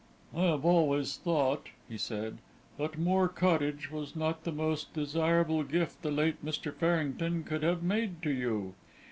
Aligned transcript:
"I 0.35 0.45
have 0.45 0.65
always 0.65 1.17
thought," 1.17 1.67
he 1.87 1.95
said, 1.95 2.39
"that 2.79 2.97
Moor 2.97 3.27
Cottage 3.27 3.91
was 3.91 4.15
not 4.15 4.45
the 4.45 4.51
most 4.51 4.95
desirable 4.95 5.61
gift 5.61 6.01
the 6.01 6.09
late 6.09 6.43
Mr. 6.43 6.73
Farrington 6.73 7.43
could 7.43 7.61
have 7.61 7.83
made 7.83 8.23
to 8.23 8.31
you." 8.31 8.73